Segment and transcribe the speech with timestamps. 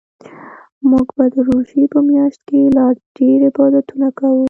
[0.89, 2.85] موږ به د روژې په میاشت کې لا
[3.17, 4.39] ډیرعبادتونه کوو